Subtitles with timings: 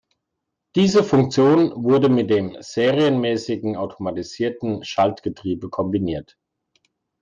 [0.75, 6.39] Diese Funktion wurde mit dem serienmäßigen automatisierten Schaltgetriebe kombiniert.